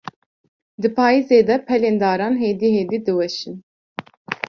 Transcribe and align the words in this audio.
Di 0.81 0.89
payîzê 0.97 1.39
de, 1.47 1.55
pelên 1.67 1.95
daran 2.01 2.33
hêdî 2.41 2.69
hêdî 2.77 2.97
diweşin. 3.05 3.55